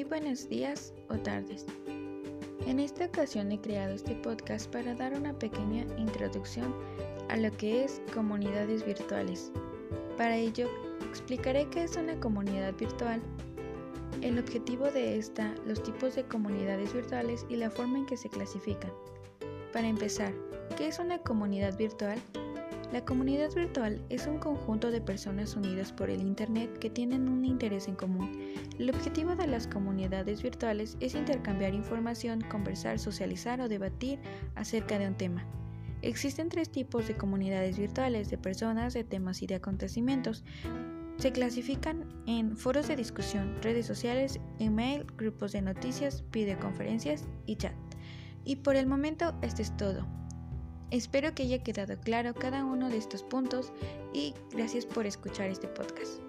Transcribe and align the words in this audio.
buenos 0.00 0.48
días 0.48 0.94
o 1.10 1.18
tardes. 1.18 1.66
En 2.66 2.80
esta 2.80 3.04
ocasión 3.04 3.52
he 3.52 3.60
creado 3.60 3.92
este 3.92 4.14
podcast 4.16 4.72
para 4.72 4.94
dar 4.94 5.12
una 5.12 5.38
pequeña 5.38 5.84
introducción 5.98 6.74
a 7.28 7.36
lo 7.36 7.52
que 7.52 7.84
es 7.84 8.00
comunidades 8.14 8.86
virtuales. 8.86 9.52
Para 10.16 10.36
ello, 10.36 10.66
explicaré 11.10 11.68
qué 11.68 11.84
es 11.84 11.96
una 11.96 12.18
comunidad 12.18 12.74
virtual, 12.74 13.20
el 14.22 14.38
objetivo 14.38 14.86
de 14.86 15.18
esta, 15.18 15.54
los 15.66 15.82
tipos 15.82 16.14
de 16.14 16.24
comunidades 16.24 16.94
virtuales 16.94 17.44
y 17.50 17.56
la 17.56 17.70
forma 17.70 17.98
en 17.98 18.06
que 18.06 18.16
se 18.16 18.30
clasifican. 18.30 18.92
Para 19.74 19.88
empezar, 19.88 20.32
¿qué 20.78 20.88
es 20.88 20.98
una 20.98 21.18
comunidad 21.18 21.76
virtual? 21.76 22.18
La 22.92 23.06
comunidad 23.06 23.50
virtual 23.54 24.02
es 24.10 24.26
un 24.26 24.36
conjunto 24.36 24.90
de 24.90 25.00
personas 25.00 25.56
unidas 25.56 25.90
por 25.92 26.10
el 26.10 26.20
Internet 26.20 26.78
que 26.78 26.90
tienen 26.90 27.26
un 27.26 27.42
interés 27.46 27.88
en 27.88 27.94
común. 27.94 28.30
El 28.78 28.90
objetivo 28.90 29.34
de 29.34 29.46
las 29.46 29.66
comunidades 29.66 30.42
virtuales 30.42 30.98
es 31.00 31.14
intercambiar 31.14 31.72
información, 31.72 32.42
conversar, 32.42 32.98
socializar 32.98 33.62
o 33.62 33.68
debatir 33.68 34.18
acerca 34.56 34.98
de 34.98 35.08
un 35.08 35.14
tema. 35.14 35.42
Existen 36.02 36.50
tres 36.50 36.68
tipos 36.68 37.08
de 37.08 37.16
comunidades 37.16 37.78
virtuales 37.78 38.28
de 38.28 38.36
personas, 38.36 38.92
de 38.92 39.04
temas 39.04 39.40
y 39.40 39.46
de 39.46 39.54
acontecimientos. 39.54 40.44
Se 41.16 41.32
clasifican 41.32 42.04
en 42.26 42.58
foros 42.58 42.88
de 42.88 42.96
discusión, 42.96 43.56
redes 43.62 43.86
sociales, 43.86 44.38
email, 44.58 45.06
grupos 45.16 45.52
de 45.52 45.62
noticias, 45.62 46.24
videoconferencias 46.30 47.24
y 47.46 47.56
chat. 47.56 47.72
Y 48.44 48.56
por 48.56 48.76
el 48.76 48.86
momento 48.86 49.32
esto 49.40 49.62
es 49.62 49.74
todo. 49.78 50.06
Espero 50.92 51.34
que 51.34 51.44
haya 51.44 51.62
quedado 51.62 51.98
claro 51.98 52.34
cada 52.34 52.66
uno 52.66 52.90
de 52.90 52.98
estos 52.98 53.22
puntos 53.22 53.72
y 54.12 54.34
gracias 54.52 54.84
por 54.84 55.06
escuchar 55.06 55.48
este 55.48 55.66
podcast. 55.66 56.20